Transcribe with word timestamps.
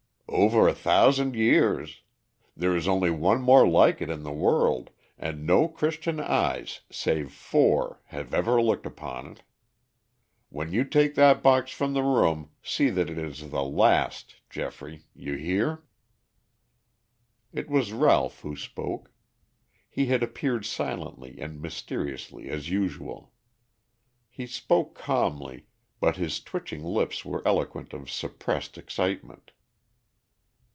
"Over 0.33 0.67
a 0.69 0.73
thousand 0.73 1.35
years. 1.35 2.03
There 2.55 2.73
is 2.75 2.87
only 2.87 3.11
one 3.11 3.41
more 3.41 3.67
like 3.67 4.01
it 4.01 4.09
in 4.09 4.23
the 4.23 4.31
world, 4.31 4.89
and 5.19 5.45
no 5.45 5.67
Christian 5.67 6.21
eyes 6.21 6.79
save 6.89 7.33
four 7.33 8.01
have 8.05 8.33
ever 8.33 8.61
looked 8.61 8.85
upon 8.85 9.27
it. 9.27 9.43
When 10.49 10.71
you 10.71 10.85
take 10.85 11.15
that 11.15 11.43
box 11.43 11.71
from 11.73 11.93
the 11.93 12.01
room, 12.01 12.49
see 12.63 12.89
that 12.91 13.09
it 13.09 13.17
is 13.17 13.51
the 13.51 13.61
last, 13.61 14.35
Geoffrey. 14.49 15.03
You 15.13 15.35
hear?" 15.35 15.83
It 17.53 17.69
was 17.69 17.91
Ralph 17.91 18.39
who 18.39 18.55
spoke. 18.55 19.11
He 19.89 20.05
had 20.07 20.23
appeared 20.23 20.65
silently 20.65 21.39
and 21.39 21.61
mysteriously 21.61 22.49
as 22.49 22.69
usual. 22.69 23.33
He 24.29 24.47
spoke 24.47 24.95
calmly, 24.95 25.65
but 25.99 26.15
his 26.15 26.39
twitching 26.39 26.85
lips 26.85 27.25
were 27.25 27.45
eloquent 27.45 27.93
of 27.93 28.09
suppressed 28.09 28.77
excitement. 28.77 29.51